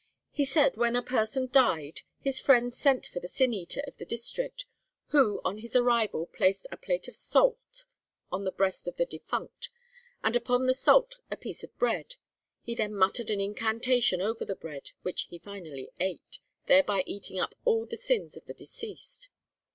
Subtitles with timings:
[0.31, 4.03] He said: 'When a person died, his friends sent for the Sin eater of the
[4.05, 4.65] district,
[5.09, 7.85] who on his arrival placed a plate of salt
[8.31, 9.69] on the breast of the defunct,
[10.23, 12.15] and upon the salt a piece of bread.
[12.63, 17.53] He then muttered an incantation over the bread, which he finally ate, thereby eating up
[17.63, 19.29] all the sins of the deceased.